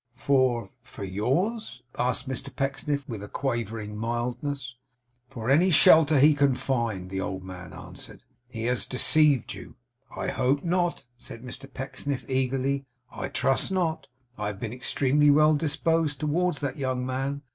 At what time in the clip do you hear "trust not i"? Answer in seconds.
13.27-14.47